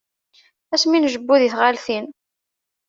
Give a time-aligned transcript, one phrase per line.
[0.73, 2.05] Ass mi njebbu di tɣaltin.